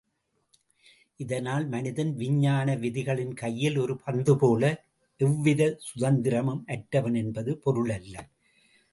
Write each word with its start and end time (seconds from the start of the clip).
இதனால் 1.19 1.65
மனிதன் 1.67 2.13
விஞ்ஞான 2.15 2.75
விதிகளின் 2.75 3.33
கையில் 3.33 3.77
ஒரு 3.77 3.95
பந்து 3.97 4.33
போல 4.37 4.63
எவ்வித 5.19 5.77
சுதந்திரமும் 5.87 6.63
அற்றவன் 6.67 7.13
என்பது 7.13 7.53
பொருளல்ல. 7.65 8.15